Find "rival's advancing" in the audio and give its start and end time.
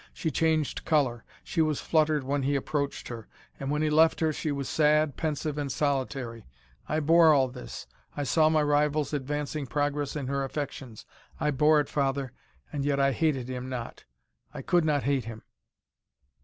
8.63-9.67